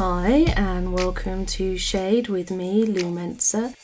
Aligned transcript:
Hi, 0.00 0.44
and 0.56 0.92
welcome 0.92 1.44
to 1.46 1.76
Shade 1.76 2.28
with 2.28 2.52
me, 2.52 2.86
Lou 2.86 3.12
Mensah. 3.12 3.74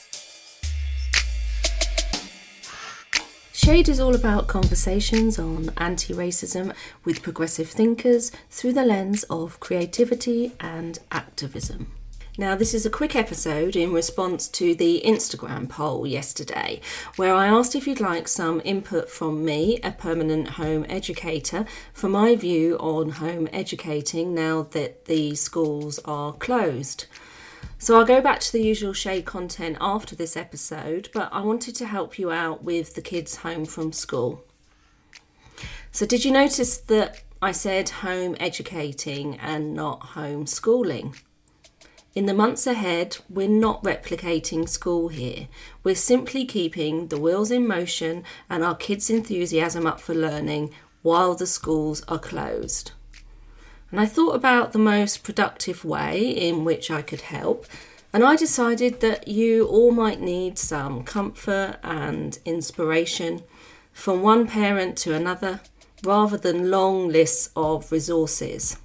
Shade 3.52 3.88
is 3.88 3.98
all 3.98 4.14
about 4.14 4.46
conversations 4.46 5.40
on 5.40 5.70
anti 5.76 6.14
racism 6.14 6.72
with 7.04 7.20
progressive 7.20 7.68
thinkers 7.68 8.30
through 8.48 8.74
the 8.74 8.84
lens 8.84 9.24
of 9.24 9.58
creativity 9.58 10.52
and 10.60 11.00
activism. 11.10 11.90
Now, 12.36 12.56
this 12.56 12.74
is 12.74 12.84
a 12.84 12.90
quick 12.90 13.14
episode 13.14 13.76
in 13.76 13.92
response 13.92 14.48
to 14.48 14.74
the 14.74 15.00
Instagram 15.06 15.68
poll 15.68 16.04
yesterday, 16.04 16.80
where 17.14 17.32
I 17.32 17.46
asked 17.46 17.76
if 17.76 17.86
you'd 17.86 18.00
like 18.00 18.26
some 18.26 18.60
input 18.64 19.08
from 19.08 19.44
me, 19.44 19.78
a 19.84 19.92
permanent 19.92 20.48
home 20.48 20.84
educator, 20.88 21.64
for 21.92 22.08
my 22.08 22.34
view 22.34 22.76
on 22.78 23.10
home 23.10 23.48
educating 23.52 24.34
now 24.34 24.62
that 24.72 25.04
the 25.04 25.36
schools 25.36 26.00
are 26.06 26.32
closed. 26.32 27.06
So 27.78 27.96
I'll 27.96 28.04
go 28.04 28.20
back 28.20 28.40
to 28.40 28.52
the 28.52 28.64
usual 28.64 28.94
shade 28.94 29.26
content 29.26 29.76
after 29.80 30.16
this 30.16 30.36
episode, 30.36 31.10
but 31.14 31.28
I 31.32 31.40
wanted 31.40 31.76
to 31.76 31.86
help 31.86 32.18
you 32.18 32.32
out 32.32 32.64
with 32.64 32.96
the 32.96 33.02
kids 33.02 33.36
home 33.36 33.64
from 33.64 33.92
school. 33.92 34.42
So, 35.92 36.04
did 36.04 36.24
you 36.24 36.32
notice 36.32 36.78
that 36.78 37.22
I 37.40 37.52
said 37.52 37.90
home 37.90 38.34
educating 38.40 39.36
and 39.36 39.72
not 39.72 40.02
home 40.02 40.48
schooling? 40.48 41.14
In 42.14 42.26
the 42.26 42.34
months 42.34 42.64
ahead, 42.68 43.16
we're 43.28 43.48
not 43.48 43.82
replicating 43.82 44.68
school 44.68 45.08
here. 45.08 45.48
We're 45.82 45.96
simply 45.96 46.44
keeping 46.44 47.08
the 47.08 47.18
wheels 47.18 47.50
in 47.50 47.66
motion 47.66 48.22
and 48.48 48.62
our 48.62 48.76
kids' 48.76 49.10
enthusiasm 49.10 49.84
up 49.84 50.00
for 50.00 50.14
learning 50.14 50.70
while 51.02 51.34
the 51.34 51.46
schools 51.48 52.04
are 52.06 52.20
closed. 52.20 52.92
And 53.90 53.98
I 53.98 54.06
thought 54.06 54.36
about 54.36 54.72
the 54.72 54.78
most 54.78 55.24
productive 55.24 55.84
way 55.84 56.28
in 56.28 56.64
which 56.64 56.88
I 56.88 57.02
could 57.02 57.22
help, 57.22 57.66
and 58.12 58.22
I 58.22 58.36
decided 58.36 59.00
that 59.00 59.26
you 59.26 59.66
all 59.66 59.90
might 59.90 60.20
need 60.20 60.56
some 60.56 61.02
comfort 61.02 61.78
and 61.82 62.38
inspiration 62.44 63.42
from 63.92 64.22
one 64.22 64.46
parent 64.46 64.96
to 64.98 65.14
another 65.14 65.62
rather 66.04 66.36
than 66.36 66.70
long 66.70 67.08
lists 67.08 67.50
of 67.56 67.90
resources 67.90 68.76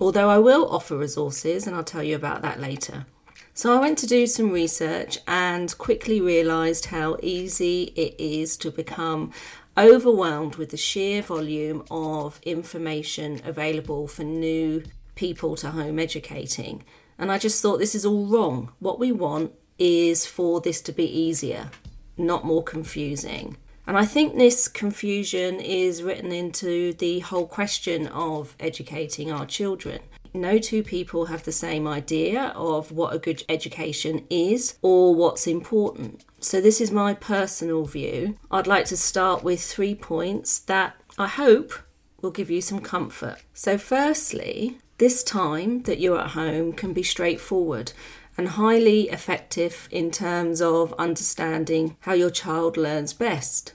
although 0.00 0.28
I 0.28 0.38
will 0.38 0.68
offer 0.68 0.96
resources 0.96 1.66
and 1.66 1.74
I'll 1.74 1.84
tell 1.84 2.02
you 2.02 2.16
about 2.16 2.42
that 2.42 2.60
later. 2.60 3.06
So 3.54 3.74
I 3.74 3.80
went 3.80 3.96
to 3.98 4.06
do 4.06 4.26
some 4.26 4.50
research 4.50 5.18
and 5.26 5.76
quickly 5.78 6.20
realised 6.20 6.86
how 6.86 7.16
easy 7.22 7.84
it 7.96 8.14
is 8.18 8.56
to 8.58 8.70
become 8.70 9.32
overwhelmed 9.78 10.56
with 10.56 10.70
the 10.70 10.76
sheer 10.76 11.22
volume 11.22 11.82
of 11.90 12.38
information 12.42 13.40
available 13.44 14.08
for 14.08 14.24
new 14.24 14.82
people 15.14 15.56
to 15.56 15.70
home 15.70 15.98
educating. 15.98 16.84
And 17.18 17.32
I 17.32 17.38
just 17.38 17.62
thought 17.62 17.78
this 17.78 17.94
is 17.94 18.04
all 18.04 18.26
wrong. 18.26 18.72
What 18.78 18.98
we 18.98 19.10
want 19.12 19.52
is 19.78 20.26
for 20.26 20.60
this 20.60 20.80
to 20.82 20.92
be 20.92 21.04
easier, 21.04 21.70
not 22.16 22.44
more 22.44 22.62
confusing. 22.62 23.56
And 23.86 23.96
I 23.96 24.04
think 24.04 24.36
this 24.36 24.66
confusion 24.66 25.60
is 25.60 26.02
written 26.02 26.32
into 26.32 26.92
the 26.94 27.20
whole 27.20 27.46
question 27.46 28.08
of 28.08 28.56
educating 28.58 29.30
our 29.30 29.46
children. 29.46 30.00
No 30.34 30.58
two 30.58 30.82
people 30.82 31.26
have 31.26 31.44
the 31.44 31.52
same 31.52 31.86
idea 31.86 32.52
of 32.56 32.92
what 32.92 33.14
a 33.14 33.18
good 33.18 33.44
education 33.48 34.26
is 34.28 34.76
or 34.82 35.14
what's 35.14 35.46
important. 35.46 36.24
So, 36.40 36.60
this 36.60 36.80
is 36.80 36.90
my 36.90 37.14
personal 37.14 37.86
view. 37.86 38.36
I'd 38.50 38.66
like 38.66 38.84
to 38.86 38.96
start 38.96 39.42
with 39.42 39.62
three 39.62 39.94
points 39.94 40.58
that 40.58 40.94
I 41.16 41.28
hope 41.28 41.72
will 42.20 42.30
give 42.30 42.50
you 42.50 42.60
some 42.60 42.80
comfort. 42.80 43.38
So, 43.54 43.78
firstly, 43.78 44.78
this 44.98 45.22
time 45.22 45.82
that 45.82 46.00
you're 46.00 46.20
at 46.20 46.30
home 46.30 46.72
can 46.72 46.92
be 46.92 47.02
straightforward 47.02 47.92
and 48.36 48.48
highly 48.48 49.08
effective 49.08 49.88
in 49.90 50.10
terms 50.10 50.60
of 50.60 50.92
understanding 50.98 51.96
how 52.00 52.12
your 52.12 52.30
child 52.30 52.76
learns 52.76 53.14
best. 53.14 53.72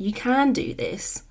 You 0.00 0.14
can 0.14 0.54
do 0.54 0.72
this. 0.72 1.24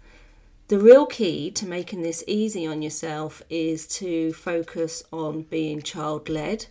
The 0.67 0.77
real 0.77 1.07
key 1.07 1.49
to 1.49 1.65
making 1.65 2.03
this 2.03 2.23
easy 2.27 2.67
on 2.67 2.83
yourself 2.83 3.41
is 3.49 3.87
to 3.97 4.31
focus 4.31 5.01
on 5.11 5.41
being 5.41 5.81
child 5.81 6.29
led, 6.29 6.67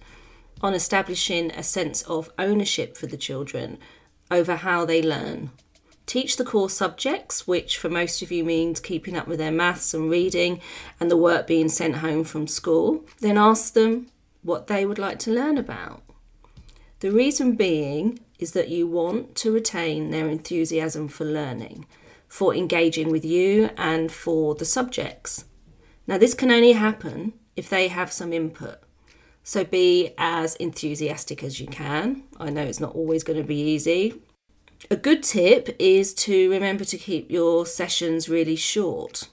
on 0.60 0.74
establishing 0.74 1.50
a 1.50 1.64
sense 1.64 2.02
of 2.02 2.30
ownership 2.38 2.96
for 2.96 3.08
the 3.08 3.16
children 3.16 3.78
over 4.30 4.54
how 4.54 4.84
they 4.84 5.02
learn. 5.02 5.50
Teach 6.06 6.36
the 6.36 6.44
core 6.44 6.70
subjects, 6.70 7.48
which 7.48 7.76
for 7.76 7.88
most 7.88 8.22
of 8.22 8.30
you 8.30 8.44
means 8.44 8.78
keeping 8.78 9.16
up 9.16 9.26
with 9.26 9.40
their 9.40 9.50
maths 9.50 9.92
and 9.92 10.08
reading 10.08 10.60
and 11.00 11.10
the 11.10 11.16
work 11.16 11.48
being 11.48 11.68
sent 11.68 11.96
home 11.96 12.22
from 12.22 12.46
school. 12.46 13.04
Then 13.18 13.36
ask 13.36 13.74
them 13.74 14.06
what 14.44 14.68
they 14.68 14.86
would 14.86 15.00
like 15.00 15.18
to 15.20 15.32
learn 15.32 15.58
about. 15.58 16.04
The 17.00 17.12
reason 17.12 17.54
being 17.54 18.18
is 18.40 18.52
that 18.52 18.70
you 18.70 18.86
want 18.86 19.36
to 19.36 19.52
retain 19.52 20.10
their 20.10 20.28
enthusiasm 20.28 21.06
for 21.06 21.24
learning, 21.24 21.86
for 22.26 22.54
engaging 22.54 23.10
with 23.10 23.24
you, 23.24 23.70
and 23.76 24.10
for 24.10 24.56
the 24.56 24.64
subjects. 24.64 25.44
Now, 26.08 26.18
this 26.18 26.34
can 26.34 26.50
only 26.50 26.72
happen 26.72 27.34
if 27.54 27.68
they 27.68 27.88
have 27.88 28.12
some 28.12 28.32
input. 28.32 28.80
So 29.44 29.64
be 29.64 30.12
as 30.18 30.56
enthusiastic 30.56 31.44
as 31.44 31.60
you 31.60 31.68
can. 31.68 32.24
I 32.38 32.50
know 32.50 32.62
it's 32.62 32.80
not 32.80 32.94
always 32.94 33.22
going 33.22 33.38
to 33.38 33.46
be 33.46 33.60
easy. 33.60 34.20
A 34.90 34.96
good 34.96 35.22
tip 35.22 35.74
is 35.78 36.12
to 36.14 36.50
remember 36.50 36.84
to 36.84 36.98
keep 36.98 37.30
your 37.30 37.64
sessions 37.64 38.28
really 38.28 38.56
short. 38.56 39.28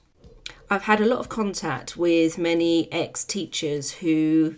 I've 0.70 0.84
had 0.84 1.02
a 1.02 1.06
lot 1.06 1.20
of 1.20 1.30
contact 1.30 1.98
with 1.98 2.38
many 2.38 2.92
ex 2.92 3.24
teachers 3.24 3.92
who 3.92 4.56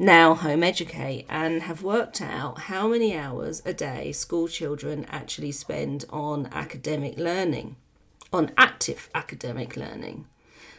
now 0.00 0.32
home 0.32 0.62
educate 0.62 1.26
and 1.28 1.64
have 1.64 1.82
worked 1.82 2.22
out 2.22 2.58
how 2.60 2.88
many 2.88 3.14
hours 3.14 3.60
a 3.66 3.72
day 3.74 4.10
school 4.12 4.48
children 4.48 5.04
actually 5.10 5.52
spend 5.52 6.06
on 6.08 6.48
academic 6.52 7.18
learning, 7.18 7.76
on 8.32 8.50
active 8.56 9.10
academic 9.14 9.76
learning. 9.76 10.24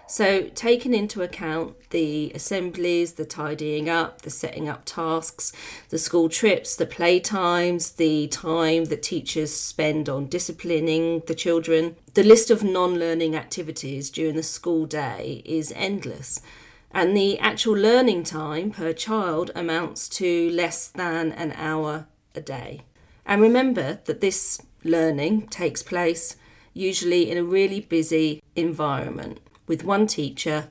So, 0.07 0.49
taking 0.55 0.95
into 0.95 1.21
account 1.21 1.91
the 1.91 2.31
assemblies, 2.33 3.13
the 3.13 3.23
tidying 3.23 3.87
up, 3.87 4.23
the 4.23 4.31
setting 4.31 4.67
up 4.67 4.85
tasks, 4.85 5.53
the 5.89 5.99
school 5.99 6.27
trips, 6.27 6.75
the 6.75 6.87
playtimes, 6.87 7.95
the 7.95 8.27
time 8.27 8.85
that 8.85 9.03
teachers 9.03 9.53
spend 9.53 10.09
on 10.09 10.27
disciplining 10.27 11.21
the 11.27 11.35
children, 11.35 11.95
the 12.15 12.23
list 12.23 12.49
of 12.49 12.63
non 12.63 12.97
learning 12.97 13.35
activities 13.35 14.09
during 14.09 14.35
the 14.35 14.43
school 14.43 14.87
day 14.87 15.43
is 15.45 15.71
endless 15.75 16.41
and 16.93 17.15
the 17.15 17.39
actual 17.39 17.73
learning 17.73 18.23
time 18.23 18.71
per 18.71 18.93
child 18.93 19.51
amounts 19.55 20.09
to 20.09 20.49
less 20.51 20.87
than 20.87 21.31
an 21.31 21.53
hour 21.53 22.07
a 22.35 22.41
day. 22.41 22.81
And 23.25 23.41
remember 23.41 23.99
that 24.05 24.21
this 24.21 24.61
learning 24.83 25.47
takes 25.47 25.83
place 25.83 26.35
usually 26.73 27.29
in 27.29 27.37
a 27.37 27.43
really 27.43 27.81
busy 27.81 28.41
environment 28.55 29.39
with 29.67 29.83
one 29.83 30.07
teacher, 30.07 30.69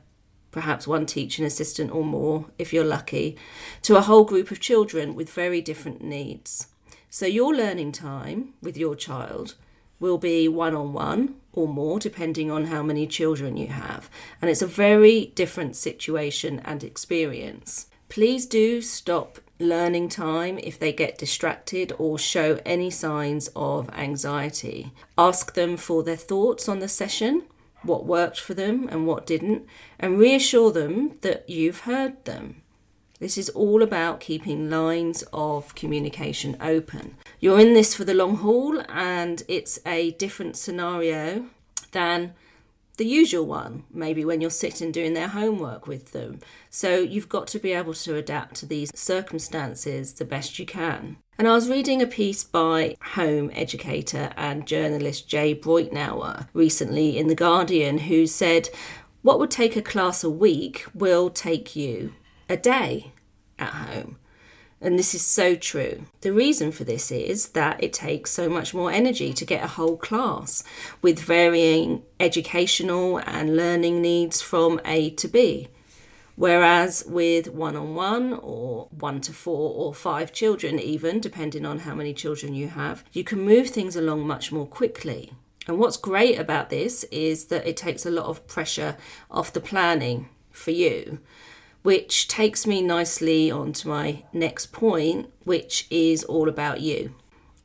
perhaps 0.51 0.87
one 0.87 1.07
teaching 1.07 1.45
assistant 1.45 1.91
or 1.93 2.05
more 2.05 2.47
if 2.59 2.73
you're 2.73 2.85
lucky, 2.85 3.37
to 3.83 3.97
a 3.97 4.03
whole 4.03 4.25
group 4.25 4.51
of 4.51 4.61
children 4.61 5.15
with 5.15 5.31
very 5.31 5.61
different 5.61 6.03
needs. 6.03 6.69
So 7.09 7.27
your 7.27 7.55
learning 7.55 7.93
time 7.93 8.55
with 8.63 8.77
your 8.77 8.95
child 8.95 9.55
will 10.01 10.19
be 10.19 10.49
one 10.49 10.75
on 10.75 10.93
one 10.93 11.37
or 11.53 11.69
more, 11.69 11.99
depending 11.99 12.51
on 12.51 12.67
how 12.67 12.83
many 12.83 13.07
children 13.07 13.57
you 13.57 13.69
have. 13.69 14.11
And 14.41 14.51
it's 14.51 14.63
a 14.63 14.67
very 14.67 15.27
different 15.35 15.77
situation 15.77 16.61
and 16.65 16.83
experience. 16.83 17.87
Please 18.09 18.47
do 18.47 18.83
stop 18.83 19.39
learning 19.61 20.09
time 20.09 20.59
if 20.59 20.79
they 20.79 20.93
get 20.93 21.19
distracted 21.19 21.93
or 21.99 22.19
show 22.19 22.59
any 22.65 22.91
signs 22.91 23.49
of 23.55 23.91
anxiety. 23.91 24.93
Ask 25.19 25.55
them 25.55 25.77
for 25.77 26.03
their 26.03 26.17
thoughts 26.17 26.69
on 26.69 26.79
the 26.79 26.89
session, 26.89 27.43
what 27.83 28.07
worked 28.07 28.41
for 28.41 28.55
them 28.55 28.89
and 28.91 29.07
what 29.07 29.27
didn't, 29.27 29.67
and 29.99 30.19
reassure 30.19 30.73
them 30.73 31.19
that 31.21 31.49
you've 31.49 31.81
heard 31.81 32.25
them. 32.25 32.63
This 33.21 33.37
is 33.37 33.51
all 33.51 33.83
about 33.83 34.19
keeping 34.19 34.71
lines 34.71 35.23
of 35.31 35.75
communication 35.75 36.57
open. 36.59 37.19
You're 37.39 37.61
in 37.61 37.75
this 37.75 37.95
for 37.95 38.05
the 38.05 38.15
long 38.15 38.37
haul, 38.37 38.83
and 38.89 39.43
it's 39.47 39.79
a 39.85 40.13
different 40.13 40.57
scenario 40.57 41.45
than 41.93 42.33
the 42.97 43.05
usual 43.05 43.45
one, 43.45 43.85
maybe 43.91 44.25
when 44.25 44.41
you're 44.41 44.49
sitting 44.49 44.91
doing 44.91 45.13
their 45.13 45.29
homework 45.29 45.87
with 45.87 46.13
them. 46.13 46.41
So 46.71 46.99
you've 47.01 47.29
got 47.29 47.47
to 47.49 47.59
be 47.59 47.73
able 47.73 47.93
to 47.93 48.17
adapt 48.17 48.55
to 48.57 48.67
these 48.67 48.91
circumstances 48.95 50.15
the 50.15 50.25
best 50.25 50.59
you 50.59 50.65
can. 50.65 51.19
And 51.39 51.47
I 51.47 51.53
was 51.53 51.69
reading 51.69 52.01
a 52.01 52.07
piece 52.07 52.43
by 52.43 52.97
home 53.03 53.51
educator 53.55 54.31
and 54.35 54.67
journalist 54.67 55.29
Jay 55.29 55.55
Breitnauer 55.55 56.49
recently 56.55 57.19
in 57.19 57.29
The 57.29 57.35
Guardian, 57.35 57.99
who 57.99 58.27
said, 58.27 58.71
What 59.21 59.39
would 59.39 59.51
take 59.51 59.77
a 59.77 59.83
class 59.83 60.25
a 60.25 60.31
week 60.31 60.87
will 60.95 61.29
take 61.29 61.77
you 61.77 62.15
a 62.51 62.57
day 62.57 63.13
at 63.59 63.71
home. 63.71 64.19
And 64.83 64.99
this 64.99 65.15
is 65.15 65.23
so 65.23 65.55
true. 65.55 66.07
The 66.23 66.33
reason 66.33 66.73
for 66.73 66.85
this 66.85 67.11
is 67.11 67.51
that 67.51 67.83
it 67.83 67.93
takes 67.93 68.31
so 68.31 68.49
much 68.49 68.73
more 68.73 68.91
energy 68.91 69.33
to 69.35 69.45
get 69.45 69.63
a 69.63 69.69
whole 69.69 69.97
class 69.97 70.65
with 71.03 71.21
varying 71.21 72.03
educational 72.19 73.19
and 73.19 73.57
learning 73.57 74.01
needs 74.01 74.41
from 74.41 74.81
A 74.87 75.11
to 75.11 75.29
B. 75.29 75.69
Whereas 76.35 77.05
with 77.07 77.49
one 77.49 77.77
on 77.77 77.95
one 77.95 78.33
or 78.33 78.89
one 78.91 79.21
to 79.23 79.33
four 79.35 79.75
or 79.75 79.93
five 79.93 80.33
children, 80.33 80.79
even 80.79 81.21
depending 81.21 81.67
on 81.67 81.81
how 81.81 81.95
many 81.95 82.15
children 82.15 82.55
you 82.55 82.69
have, 82.69 83.05
you 83.13 83.23
can 83.23 83.41
move 83.43 83.69
things 83.69 83.95
along 83.95 84.27
much 84.27 84.51
more 84.51 84.67
quickly. 84.67 85.33
And 85.69 85.79
what's 85.79 85.99
great 85.99 86.39
about 86.39 86.71
this 86.71 87.05
is 87.13 87.47
that 87.47 87.67
it 87.67 87.77
takes 87.77 88.07
a 88.07 88.11
lot 88.11 88.25
of 88.25 88.47
pressure 88.47 88.97
off 89.31 89.53
the 89.53 89.61
planning 89.61 90.31
for 90.51 90.71
you, 90.71 91.21
which 91.83 92.29
takes 92.29 92.67
me 92.67 92.83
nicely 92.83 93.51
on 93.51 93.73
to 93.73 93.89
my 93.89 94.25
next 94.33 94.73
point, 94.73 95.31
which 95.45 95.87
is 95.91 96.25
all 96.25 96.49
about 96.49 96.81
you. 96.81 97.15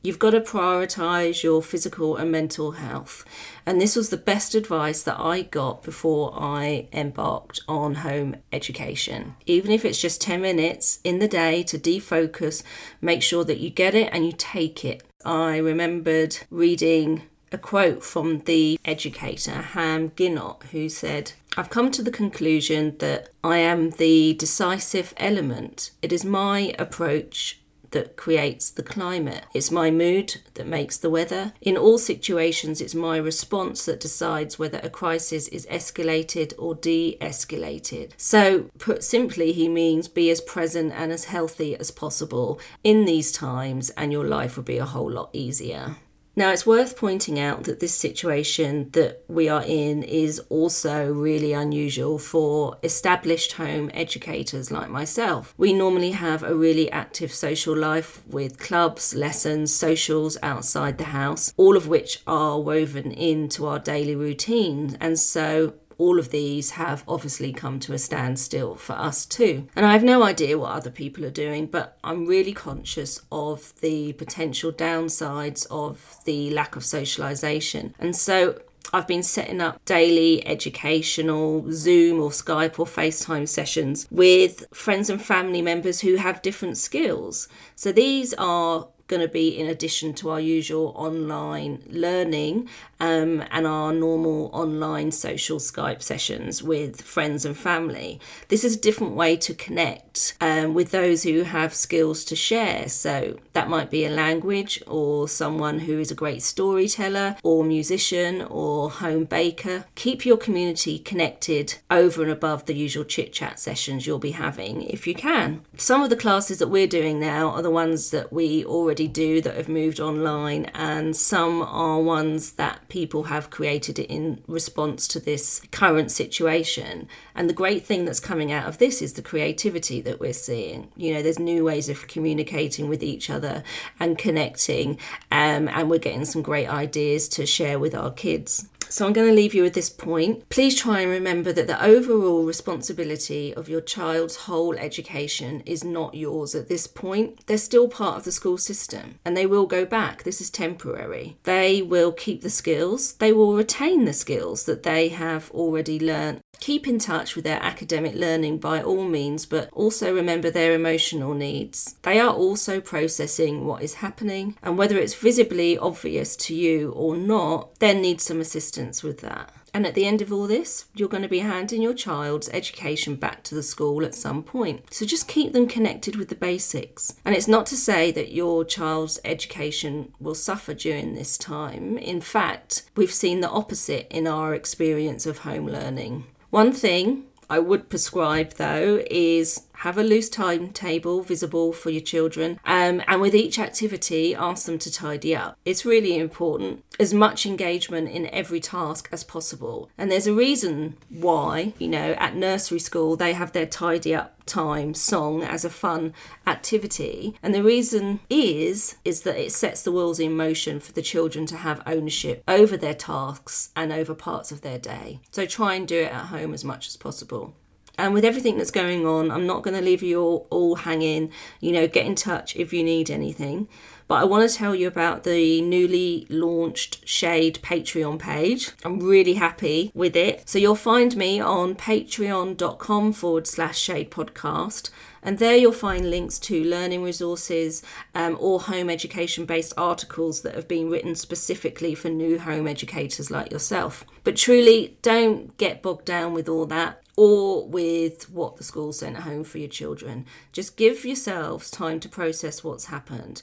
You've 0.06 0.20
got 0.20 0.30
to 0.30 0.40
prioritize 0.40 1.42
your 1.42 1.60
physical 1.60 2.16
and 2.16 2.30
mental 2.30 2.72
health. 2.72 3.24
And 3.66 3.80
this 3.80 3.96
was 3.96 4.10
the 4.10 4.16
best 4.16 4.54
advice 4.54 5.02
that 5.02 5.18
I 5.18 5.42
got 5.42 5.82
before 5.82 6.32
I 6.32 6.86
embarked 6.92 7.62
on 7.66 7.96
home 7.96 8.36
education. 8.52 9.34
Even 9.46 9.72
if 9.72 9.84
it's 9.84 10.00
just 10.00 10.20
10 10.20 10.40
minutes 10.40 11.00
in 11.02 11.18
the 11.18 11.26
day 11.26 11.64
to 11.64 11.76
defocus, 11.76 12.62
make 13.00 13.20
sure 13.20 13.42
that 13.46 13.58
you 13.58 13.68
get 13.68 13.96
it 13.96 14.10
and 14.12 14.24
you 14.24 14.32
take 14.32 14.84
it. 14.84 15.02
I 15.24 15.56
remembered 15.56 16.38
reading 16.50 17.22
a 17.52 17.58
quote 17.58 18.02
from 18.02 18.40
the 18.40 18.78
educator, 18.84 19.62
Haim 19.62 20.10
Ginott, 20.10 20.64
who 20.64 20.88
said, 20.88 21.32
I've 21.56 21.70
come 21.70 21.90
to 21.92 22.02
the 22.02 22.10
conclusion 22.10 22.96
that 22.98 23.30
I 23.42 23.58
am 23.58 23.90
the 23.90 24.34
decisive 24.34 25.14
element. 25.16 25.90
It 26.02 26.12
is 26.12 26.24
my 26.24 26.74
approach 26.78 27.60
that 27.92 28.16
creates 28.16 28.68
the 28.68 28.82
climate. 28.82 29.44
It's 29.54 29.70
my 29.70 29.90
mood 29.90 30.36
that 30.54 30.66
makes 30.66 30.98
the 30.98 31.08
weather. 31.08 31.54
In 31.60 31.76
all 31.76 31.98
situations, 31.98 32.80
it's 32.80 32.94
my 32.94 33.16
response 33.16 33.86
that 33.86 34.00
decides 34.00 34.58
whether 34.58 34.80
a 34.82 34.90
crisis 34.90 35.48
is 35.48 35.66
escalated 35.66 36.52
or 36.58 36.74
de 36.74 37.16
escalated. 37.20 38.10
So, 38.16 38.68
put 38.78 39.02
simply, 39.02 39.52
he 39.52 39.68
means 39.68 40.08
be 40.08 40.30
as 40.30 40.40
present 40.40 40.92
and 40.92 41.10
as 41.12 41.24
healthy 41.26 41.76
as 41.76 41.90
possible 41.90 42.60
in 42.84 43.04
these 43.04 43.32
times, 43.32 43.90
and 43.90 44.12
your 44.12 44.26
life 44.26 44.56
will 44.56 44.64
be 44.64 44.78
a 44.78 44.84
whole 44.84 45.10
lot 45.10 45.30
easier. 45.32 45.96
Now, 46.38 46.52
it's 46.52 46.66
worth 46.66 46.98
pointing 46.98 47.40
out 47.40 47.64
that 47.64 47.80
this 47.80 47.94
situation 47.94 48.90
that 48.90 49.24
we 49.26 49.48
are 49.48 49.62
in 49.66 50.02
is 50.02 50.38
also 50.50 51.10
really 51.10 51.54
unusual 51.54 52.18
for 52.18 52.76
established 52.82 53.54
home 53.54 53.90
educators 53.94 54.70
like 54.70 54.90
myself. 54.90 55.54
We 55.56 55.72
normally 55.72 56.10
have 56.10 56.42
a 56.42 56.54
really 56.54 56.92
active 56.92 57.32
social 57.32 57.74
life 57.74 58.22
with 58.26 58.58
clubs, 58.58 59.14
lessons, 59.14 59.74
socials 59.74 60.36
outside 60.42 60.98
the 60.98 61.04
house, 61.04 61.54
all 61.56 61.74
of 61.74 61.88
which 61.88 62.20
are 62.26 62.60
woven 62.60 63.12
into 63.12 63.64
our 63.66 63.78
daily 63.78 64.14
routine. 64.14 64.98
And 65.00 65.18
so 65.18 65.72
all 65.98 66.18
of 66.18 66.30
these 66.30 66.72
have 66.72 67.04
obviously 67.08 67.52
come 67.52 67.80
to 67.80 67.92
a 67.92 67.98
standstill 67.98 68.74
for 68.74 68.92
us 68.94 69.24
too. 69.24 69.66
And 69.74 69.86
I 69.86 69.92
have 69.92 70.04
no 70.04 70.22
idea 70.22 70.58
what 70.58 70.72
other 70.72 70.90
people 70.90 71.24
are 71.24 71.30
doing, 71.30 71.66
but 71.66 71.98
I'm 72.04 72.26
really 72.26 72.52
conscious 72.52 73.22
of 73.32 73.72
the 73.80 74.12
potential 74.14 74.72
downsides 74.72 75.66
of 75.70 76.18
the 76.24 76.50
lack 76.50 76.76
of 76.76 76.84
socialization. 76.84 77.94
And 77.98 78.14
so 78.14 78.60
I've 78.92 79.06
been 79.06 79.22
setting 79.22 79.60
up 79.60 79.84
daily 79.84 80.46
educational 80.46 81.66
Zoom 81.72 82.20
or 82.20 82.30
Skype 82.30 82.78
or 82.78 82.86
FaceTime 82.86 83.48
sessions 83.48 84.06
with 84.10 84.66
friends 84.72 85.10
and 85.10 85.20
family 85.20 85.62
members 85.62 86.00
who 86.00 86.16
have 86.16 86.42
different 86.42 86.78
skills. 86.78 87.48
So 87.74 87.90
these 87.92 88.32
are 88.34 88.88
going 89.08 89.22
to 89.22 89.28
be 89.28 89.48
in 89.48 89.66
addition 89.66 90.14
to 90.14 90.30
our 90.30 90.40
usual 90.40 90.92
online 90.96 91.82
learning 91.88 92.68
um, 93.00 93.44
and 93.50 93.66
our 93.66 93.92
normal 93.92 94.50
online 94.52 95.12
social 95.12 95.58
Skype 95.58 96.02
sessions 96.02 96.62
with 96.62 97.02
friends 97.02 97.44
and 97.44 97.56
family. 97.56 98.20
This 98.48 98.64
is 98.64 98.76
a 98.76 98.80
different 98.80 99.14
way 99.14 99.36
to 99.36 99.54
connect 99.54 100.36
um, 100.40 100.74
with 100.74 100.90
those 100.90 101.22
who 101.22 101.42
have 101.42 101.74
skills 101.74 102.24
to 102.24 102.36
share. 102.36 102.88
So 102.88 103.38
that 103.52 103.68
might 103.68 103.90
be 103.90 104.04
a 104.04 104.10
language 104.10 104.82
or 104.86 105.28
someone 105.28 105.80
who 105.80 105.98
is 105.98 106.10
a 106.10 106.14
great 106.14 106.42
storyteller 106.42 107.36
or 107.42 107.64
musician 107.64 108.42
or 108.42 108.90
home 108.90 109.24
baker. 109.24 109.84
Keep 109.94 110.24
your 110.24 110.36
community 110.36 110.98
connected 110.98 111.76
over 111.90 112.22
and 112.22 112.30
above 112.30 112.64
the 112.64 112.74
usual 112.74 113.04
chit 113.04 113.32
chat 113.32 113.58
sessions 113.58 114.06
you'll 114.06 114.18
be 114.18 114.30
having 114.32 114.82
if 114.82 115.06
you 115.06 115.14
can. 115.14 115.62
Some 115.76 116.02
of 116.02 116.10
the 116.10 116.16
classes 116.16 116.58
that 116.58 116.68
we're 116.68 116.86
doing 116.86 117.20
now 117.20 117.50
are 117.50 117.62
the 117.62 117.70
ones 117.70 118.10
that 118.10 118.32
we 118.32 118.64
already 118.64 118.95
do 119.04 119.40
that 119.42 119.56
have 119.56 119.68
moved 119.68 120.00
online, 120.00 120.66
and 120.74 121.14
some 121.14 121.60
are 121.62 122.00
ones 122.00 122.52
that 122.52 122.88
people 122.88 123.24
have 123.24 123.50
created 123.50 123.98
in 123.98 124.42
response 124.46 125.06
to 125.08 125.20
this 125.20 125.60
current 125.72 126.10
situation. 126.10 127.08
And 127.34 127.48
the 127.48 127.54
great 127.54 127.84
thing 127.84 128.04
that's 128.04 128.20
coming 128.20 128.50
out 128.50 128.68
of 128.68 128.78
this 128.78 129.02
is 129.02 129.12
the 129.12 129.22
creativity 129.22 130.00
that 130.00 130.20
we're 130.20 130.32
seeing. 130.32 130.88
You 130.96 131.14
know, 131.14 131.22
there's 131.22 131.38
new 131.38 131.64
ways 131.64 131.88
of 131.88 132.08
communicating 132.08 132.88
with 132.88 133.02
each 133.02 133.28
other 133.28 133.62
and 134.00 134.16
connecting, 134.16 134.98
um, 135.30 135.68
and 135.68 135.90
we're 135.90 135.98
getting 135.98 136.24
some 136.24 136.42
great 136.42 136.68
ideas 136.68 137.28
to 137.30 137.44
share 137.44 137.78
with 137.78 137.94
our 137.94 138.10
kids. 138.10 138.68
So 138.88 139.06
I'm 139.06 139.12
going 139.12 139.28
to 139.28 139.34
leave 139.34 139.54
you 139.54 139.62
with 139.62 139.74
this 139.74 139.90
point. 139.90 140.48
Please 140.48 140.74
try 140.74 141.00
and 141.00 141.10
remember 141.10 141.52
that 141.52 141.66
the 141.66 141.82
overall 141.82 142.44
responsibility 142.44 143.54
of 143.54 143.68
your 143.68 143.80
child's 143.80 144.36
whole 144.36 144.76
education 144.76 145.62
is 145.66 145.84
not 145.84 146.14
yours 146.14 146.54
at 146.54 146.68
this 146.68 146.86
point. 146.86 147.46
They're 147.46 147.58
still 147.58 147.88
part 147.88 148.18
of 148.18 148.24
the 148.24 148.32
school 148.32 148.58
system 148.58 149.18
and 149.24 149.36
they 149.36 149.46
will 149.46 149.66
go 149.66 149.84
back. 149.84 150.22
This 150.22 150.40
is 150.40 150.50
temporary. 150.50 151.36
They 151.44 151.82
will 151.82 152.12
keep 152.12 152.42
the 152.42 152.50
skills, 152.50 153.14
they 153.14 153.32
will 153.32 153.56
retain 153.56 154.04
the 154.04 154.12
skills 154.12 154.64
that 154.64 154.82
they 154.82 155.08
have 155.08 155.50
already 155.50 155.98
learned 155.98 156.40
Keep 156.60 156.88
in 156.88 156.98
touch 156.98 157.36
with 157.36 157.44
their 157.44 157.62
academic 157.62 158.14
learning 158.14 158.58
by 158.58 158.82
all 158.82 159.04
means, 159.04 159.46
but 159.46 159.70
also 159.72 160.14
remember 160.14 160.50
their 160.50 160.74
emotional 160.74 161.34
needs. 161.34 161.96
They 162.02 162.18
are 162.18 162.34
also 162.34 162.80
processing 162.80 163.66
what 163.66 163.82
is 163.82 163.94
happening, 163.94 164.56
and 164.62 164.76
whether 164.76 164.96
it's 164.96 165.14
visibly 165.14 165.78
obvious 165.78 166.36
to 166.36 166.54
you 166.54 166.92
or 166.92 167.16
not, 167.16 167.78
then 167.78 168.00
need 168.00 168.20
some 168.20 168.40
assistance 168.40 169.02
with 169.02 169.20
that. 169.20 169.52
And 169.76 169.86
at 169.86 169.94
the 169.94 170.06
end 170.06 170.22
of 170.22 170.32
all 170.32 170.46
this, 170.46 170.86
you're 170.94 171.06
going 171.06 171.22
to 171.22 171.28
be 171.28 171.40
handing 171.40 171.82
your 171.82 171.92
child's 171.92 172.48
education 172.48 173.14
back 173.14 173.42
to 173.42 173.54
the 173.54 173.62
school 173.62 174.06
at 174.06 174.14
some 174.14 174.42
point. 174.42 174.90
So 174.90 175.04
just 175.04 175.28
keep 175.28 175.52
them 175.52 175.68
connected 175.68 176.16
with 176.16 176.30
the 176.30 176.34
basics. 176.34 177.14
And 177.26 177.34
it's 177.34 177.46
not 177.46 177.66
to 177.66 177.76
say 177.76 178.10
that 178.12 178.32
your 178.32 178.64
child's 178.64 179.20
education 179.22 180.14
will 180.18 180.34
suffer 180.34 180.72
during 180.72 181.14
this 181.14 181.36
time. 181.36 181.98
In 181.98 182.22
fact, 182.22 182.84
we've 182.96 183.12
seen 183.12 183.42
the 183.42 183.50
opposite 183.50 184.06
in 184.10 184.26
our 184.26 184.54
experience 184.54 185.26
of 185.26 185.38
home 185.40 185.66
learning. 185.66 186.24
One 186.56 186.72
thing 186.72 187.24
I 187.50 187.58
would 187.58 187.90
prescribe 187.90 188.54
though 188.54 189.04
is 189.10 189.65
have 189.78 189.98
a 189.98 190.02
loose 190.02 190.28
timetable 190.28 191.22
visible 191.22 191.72
for 191.72 191.90
your 191.90 192.00
children 192.00 192.58
um, 192.64 193.02
and 193.06 193.20
with 193.20 193.34
each 193.34 193.58
activity 193.58 194.34
ask 194.34 194.66
them 194.66 194.78
to 194.78 194.90
tidy 194.90 195.34
up. 195.34 195.58
It's 195.64 195.84
really 195.84 196.16
important. 196.18 196.84
As 196.98 197.12
much 197.12 197.44
engagement 197.44 198.08
in 198.08 198.26
every 198.28 198.60
task 198.60 199.08
as 199.12 199.22
possible. 199.24 199.90
And 199.98 200.10
there's 200.10 200.26
a 200.26 200.32
reason 200.32 200.96
why 201.08 201.74
you 201.78 201.88
know 201.88 202.12
at 202.12 202.36
nursery 202.36 202.78
school 202.78 203.16
they 203.16 203.32
have 203.32 203.52
their 203.52 203.66
tidy 203.66 204.14
up 204.14 204.32
time 204.46 204.94
song 204.94 205.42
as 205.42 205.64
a 205.64 205.70
fun 205.70 206.14
activity. 206.46 207.36
And 207.42 207.54
the 207.54 207.62
reason 207.62 208.20
is 208.30 208.96
is 209.04 209.22
that 209.22 209.38
it 209.38 209.52
sets 209.52 209.82
the 209.82 209.92
wheels 209.92 210.20
in 210.20 210.36
motion 210.36 210.80
for 210.80 210.92
the 210.92 211.02
children 211.02 211.46
to 211.46 211.56
have 211.56 211.82
ownership 211.86 212.42
over 212.48 212.76
their 212.76 212.94
tasks 212.94 213.70
and 213.76 213.92
over 213.92 214.14
parts 214.14 214.52
of 214.52 214.62
their 214.62 214.78
day. 214.78 215.20
So 215.32 215.44
try 215.46 215.74
and 215.74 215.86
do 215.86 216.00
it 216.00 216.12
at 216.12 216.26
home 216.26 216.54
as 216.54 216.64
much 216.64 216.88
as 216.88 216.96
possible 216.96 217.54
and 217.98 218.12
with 218.12 218.24
everything 218.24 218.58
that's 218.58 218.70
going 218.70 219.06
on, 219.06 219.30
I'm 219.30 219.46
not 219.46 219.62
going 219.62 219.76
to 219.76 219.82
leave 219.82 220.02
you 220.02 220.20
all, 220.20 220.46
all 220.50 220.74
hanging. 220.76 221.30
You 221.60 221.72
know, 221.72 221.86
get 221.86 222.06
in 222.06 222.14
touch 222.14 222.56
if 222.56 222.72
you 222.72 222.82
need 222.84 223.10
anything. 223.10 223.68
But 224.08 224.16
I 224.16 224.24
want 224.24 224.48
to 224.48 224.56
tell 224.56 224.74
you 224.74 224.86
about 224.86 225.24
the 225.24 225.60
newly 225.62 226.26
launched 226.30 227.06
Shade 227.08 227.58
Patreon 227.62 228.20
page. 228.20 228.70
I'm 228.84 229.00
really 229.00 229.34
happy 229.34 229.90
with 229.94 230.14
it. 230.14 230.48
So 230.48 230.58
you'll 230.58 230.76
find 230.76 231.16
me 231.16 231.40
on 231.40 231.74
patreon.com 231.74 233.12
forward 233.12 233.48
slash 233.48 233.78
shade 233.78 234.12
podcast. 234.12 234.90
And 235.26 235.40
there 235.40 235.56
you'll 235.56 235.72
find 235.72 236.08
links 236.08 236.38
to 236.38 236.62
learning 236.62 237.02
resources 237.02 237.82
um, 238.14 238.36
or 238.38 238.60
home 238.60 238.88
education 238.88 239.44
based 239.44 239.72
articles 239.76 240.42
that 240.42 240.54
have 240.54 240.68
been 240.68 240.88
written 240.88 241.16
specifically 241.16 241.96
for 241.96 242.08
new 242.08 242.38
home 242.38 242.68
educators 242.68 243.28
like 243.28 243.50
yourself. 243.50 244.04
But 244.22 244.36
truly, 244.36 244.96
don't 245.02 245.58
get 245.58 245.82
bogged 245.82 246.04
down 246.04 246.32
with 246.32 246.48
all 246.48 246.64
that 246.66 247.02
or 247.16 247.66
with 247.66 248.30
what 248.30 248.56
the 248.56 248.62
school 248.62 248.92
sent 248.92 249.16
home 249.16 249.42
for 249.42 249.58
your 249.58 249.68
children. 249.68 250.26
Just 250.52 250.76
give 250.76 251.04
yourselves 251.04 251.72
time 251.72 251.98
to 252.00 252.08
process 252.08 252.62
what's 252.62 252.84
happened. 252.84 253.42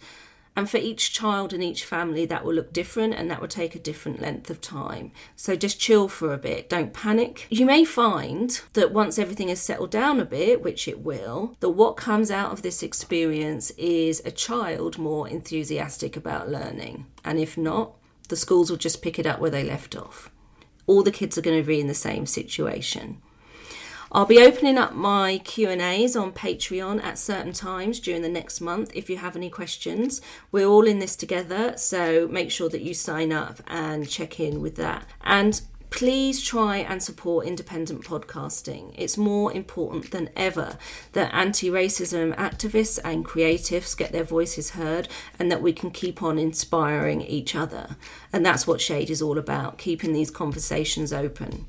And 0.55 0.69
for 0.69 0.77
each 0.77 1.13
child 1.13 1.51
and 1.51 1.63
each 1.63 1.83
family, 1.83 2.25
that 2.27 2.45
will 2.45 2.53
look 2.53 2.71
different 2.71 3.15
and 3.15 3.29
that 3.31 3.41
will 3.41 3.47
take 3.47 3.73
a 3.73 3.79
different 3.79 4.21
length 4.21 4.49
of 4.49 4.61
time. 4.61 5.11
So 5.35 5.55
just 5.55 5.79
chill 5.79 6.07
for 6.07 6.31
a 6.31 6.37
bit, 6.37 6.69
don't 6.69 6.93
panic. 6.93 7.47
You 7.49 7.65
may 7.65 7.85
find 7.85 8.61
that 8.73 8.93
once 8.93 9.17
everything 9.17 9.47
has 9.47 9.59
settled 9.59 9.89
down 9.89 10.19
a 10.19 10.25
bit, 10.25 10.61
which 10.61 10.87
it 10.87 10.99
will, 10.99 11.55
that 11.59 11.69
what 11.69 11.97
comes 11.97 12.29
out 12.29 12.51
of 12.51 12.61
this 12.61 12.83
experience 12.83 13.71
is 13.71 14.21
a 14.25 14.31
child 14.31 14.99
more 14.99 15.27
enthusiastic 15.27 16.15
about 16.15 16.49
learning. 16.49 17.07
And 17.25 17.39
if 17.39 17.57
not, 17.57 17.93
the 18.29 18.35
schools 18.35 18.69
will 18.69 18.77
just 18.77 19.01
pick 19.01 19.17
it 19.17 19.25
up 19.25 19.39
where 19.39 19.51
they 19.51 19.63
left 19.63 19.95
off. 19.95 20.29
All 20.85 21.01
the 21.01 21.11
kids 21.11 21.37
are 21.37 21.41
going 21.41 21.61
to 21.61 21.67
be 21.67 21.79
in 21.79 21.87
the 21.87 21.93
same 21.93 22.25
situation. 22.25 23.21
I'll 24.15 24.27
be 24.27 24.39
opening 24.39 24.77
up 24.77 24.93
my 24.93 25.39
Q&As 25.39 26.15
on 26.15 26.33
Patreon 26.33 27.03
at 27.03 27.17
certain 27.17 27.51
times 27.51 27.99
during 27.99 28.21
the 28.21 28.29
next 28.29 28.61
month 28.61 28.91
if 28.93 29.09
you 29.09 29.17
have 29.17 29.35
any 29.35 29.49
questions. 29.49 30.21
We're 30.51 30.67
all 30.67 30.85
in 30.85 30.99
this 30.99 31.15
together, 31.15 31.73
so 31.77 32.27
make 32.27 32.51
sure 32.51 32.69
that 32.69 32.81
you 32.81 32.93
sign 32.93 33.31
up 33.31 33.61
and 33.65 34.07
check 34.07 34.39
in 34.39 34.61
with 34.61 34.75
that. 34.75 35.07
And 35.23 35.59
please 35.93 36.41
try 36.41 36.77
and 36.77 37.03
support 37.03 37.45
independent 37.45 38.03
podcasting. 38.03 38.95
It's 38.97 39.15
more 39.15 39.53
important 39.53 40.09
than 40.09 40.31
ever 40.35 40.79
that 41.11 41.31
anti 41.31 41.69
racism 41.69 42.35
activists 42.35 42.97
and 43.03 43.23
creatives 43.23 43.95
get 43.95 44.11
their 44.11 44.23
voices 44.23 44.71
heard 44.71 45.07
and 45.37 45.51
that 45.51 45.61
we 45.61 45.71
can 45.71 45.91
keep 45.91 46.23
on 46.23 46.39
inspiring 46.39 47.21
each 47.21 47.55
other. 47.55 47.95
And 48.33 48.43
that's 48.43 48.65
what 48.65 48.81
Shade 48.81 49.11
is 49.11 49.21
all 49.21 49.37
about 49.37 49.77
keeping 49.77 50.13
these 50.13 50.31
conversations 50.31 51.13
open. 51.13 51.67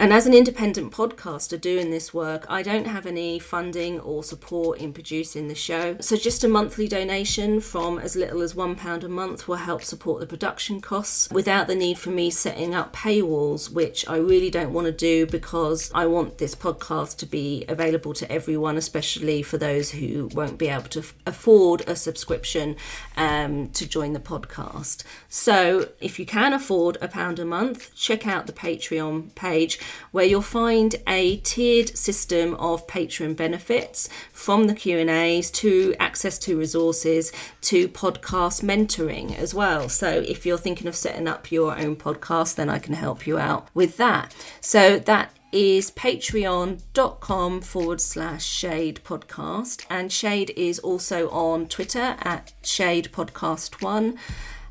And 0.00 0.14
as 0.14 0.26
an 0.26 0.32
independent 0.32 0.92
podcaster 0.92 1.60
doing 1.60 1.90
this 1.90 2.14
work, 2.14 2.46
I 2.48 2.62
don't 2.62 2.86
have 2.86 3.04
any 3.04 3.38
funding 3.38 4.00
or 4.00 4.24
support 4.24 4.78
in 4.78 4.94
producing 4.94 5.48
the 5.48 5.54
show. 5.54 5.98
So 6.00 6.16
just 6.16 6.42
a 6.42 6.48
monthly 6.48 6.88
donation 6.88 7.60
from 7.60 7.98
as 7.98 8.16
little 8.16 8.40
as 8.40 8.54
£1 8.54 9.04
a 9.04 9.08
month 9.08 9.46
will 9.46 9.56
help 9.56 9.82
support 9.82 10.20
the 10.20 10.26
production 10.26 10.80
costs 10.80 11.28
without 11.30 11.66
the 11.66 11.74
need 11.74 11.98
for 11.98 12.08
me 12.08 12.30
setting 12.30 12.74
up 12.74 12.96
paywalls, 12.96 13.59
which 13.68 14.08
I 14.08 14.16
really 14.16 14.50
don't 14.50 14.72
want 14.72 14.86
to 14.86 14.92
do 14.92 15.26
because 15.26 15.90
I 15.94 16.06
want 16.06 16.38
this 16.38 16.54
podcast 16.54 17.16
to 17.18 17.26
be 17.26 17.64
available 17.68 18.14
to 18.14 18.30
everyone, 18.30 18.76
especially 18.76 19.42
for 19.42 19.58
those 19.58 19.90
who 19.90 20.30
won't 20.32 20.56
be 20.58 20.68
able 20.68 20.88
to 20.90 21.04
afford 21.26 21.82
a 21.88 21.96
subscription 21.96 22.76
um, 23.16 23.68
to 23.70 23.88
join 23.88 24.12
the 24.12 24.20
podcast. 24.20 25.02
So 25.28 25.88
if 26.00 26.18
you 26.18 26.26
can 26.26 26.52
afford 26.52 26.96
a 27.00 27.08
pound 27.08 27.38
a 27.38 27.44
month, 27.44 27.94
check 27.94 28.26
out 28.26 28.46
the 28.46 28.52
Patreon 28.52 29.34
page 29.34 29.80
where 30.12 30.24
you'll 30.24 30.42
find 30.42 30.94
a 31.06 31.38
tiered 31.38 31.96
system 31.96 32.54
of 32.54 32.86
Patreon 32.86 33.36
benefits 33.36 34.08
from 34.32 34.68
the 34.68 34.74
Q&As 34.74 35.50
to 35.50 35.94
access 35.98 36.38
to 36.38 36.56
resources 36.56 37.32
to 37.62 37.88
podcast 37.88 38.62
mentoring 38.62 39.36
as 39.36 39.52
well. 39.52 39.88
So 39.88 40.08
if 40.08 40.46
you're 40.46 40.58
thinking 40.58 40.86
of 40.86 40.94
setting 40.94 41.26
up 41.26 41.50
your 41.50 41.76
own 41.76 41.96
podcast, 41.96 42.54
then 42.54 42.68
I 42.68 42.78
can 42.78 42.94
help 42.94 43.26
you 43.26 43.38
out 43.38 43.49
with 43.74 43.96
that. 43.96 44.34
So 44.60 44.98
that 44.98 45.32
is 45.52 45.90
patreon.com 45.90 47.60
forward 47.60 48.00
slash 48.00 48.44
shade 48.44 49.00
podcast 49.04 49.84
and 49.90 50.12
shade 50.12 50.52
is 50.56 50.78
also 50.78 51.28
on 51.30 51.66
twitter 51.66 52.14
at 52.20 52.52
shade 52.62 53.10
podcast 53.10 53.82
one 53.82 54.16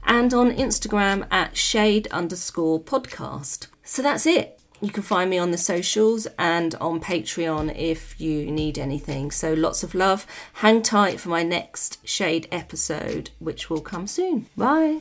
and 0.06 0.34
on 0.34 0.50
instagram 0.56 1.28
at 1.30 1.58
shade 1.58 2.08
underscore 2.12 2.80
podcast 2.80 3.68
so 3.84 4.02
that's 4.02 4.26
it 4.26 4.60
you 4.82 4.92
can 4.92 5.04
find 5.04 5.30
me 5.30 5.38
on 5.38 5.52
the 5.52 5.58
socials 5.58 6.28
and 6.38 6.74
on 6.76 7.02
Patreon 7.02 7.76
if 7.78 8.20
you 8.20 8.50
need 8.50 8.80
anything. 8.80 9.30
So 9.30 9.54
lots 9.54 9.84
of 9.84 9.94
love. 9.94 10.26
Hang 10.54 10.82
tight 10.82 11.20
for 11.20 11.28
my 11.28 11.44
next 11.44 11.98
Shade 12.08 12.48
episode, 12.50 13.32
which 13.40 13.70
will 13.70 13.82
come 13.82 14.08
soon. 14.08 14.46
Bye. 14.56 15.00